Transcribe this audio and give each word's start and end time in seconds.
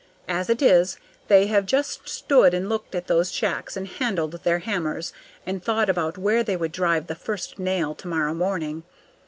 As 0.27 0.49
it 0.49 0.63
is, 0.63 0.97
they 1.27 1.45
have 1.45 1.67
just 1.67 2.09
stood 2.09 2.55
and 2.55 2.67
looked 2.67 2.95
at 2.95 3.05
those 3.05 3.31
shacks 3.31 3.77
and 3.77 3.87
handled 3.87 4.31
their 4.43 4.57
hammers, 4.57 5.13
and 5.45 5.63
thought 5.63 5.91
about 5.91 6.17
where 6.17 6.41
they 6.41 6.57
would 6.57 6.71
drive 6.71 7.05
the 7.05 7.13
first 7.13 7.59
nail 7.59 7.93
tomorrow 7.93 8.33
morning. 8.33 8.81